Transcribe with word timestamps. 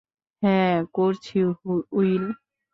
হ্যাঁ, 0.43 0.77
করছি 0.93 1.37
উইল। 1.91 2.25